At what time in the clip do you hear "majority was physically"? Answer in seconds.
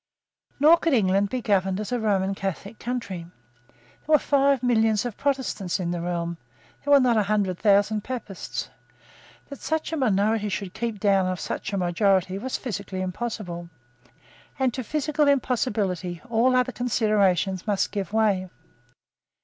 11.77-13.01